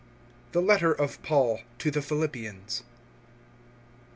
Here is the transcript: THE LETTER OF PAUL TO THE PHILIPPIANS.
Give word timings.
THE 0.53 0.63
LETTER 0.63 0.93
OF 0.93 1.21
PAUL 1.21 1.59
TO 1.77 1.91
THE 1.91 2.01
PHILIPPIANS. 2.01 2.81